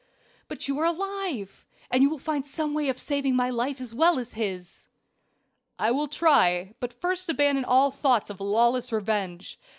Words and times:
But 0.47 0.67
you 0.67 0.79
are 0.79 0.85
alive, 0.85 1.63
and 1.91 2.01
you 2.01 2.09
will 2.09 2.17
find 2.17 2.43
some 2.43 2.73
way 2.73 2.89
of 2.89 2.97
saving 2.97 3.35
my 3.35 3.51
life 3.51 3.79
as 3.79 3.93
well 3.93 4.17
as 4.17 4.33
his." 4.33 4.87
"I 5.77 5.91
will 5.91 6.07
try. 6.07 6.73
But 6.79 6.91
first 6.99 7.29
abandon 7.29 7.65
all 7.65 7.91
thoughts 7.91 8.31
of 8.31 8.41
lawless 8.41 8.91
revenge. 8.91 9.59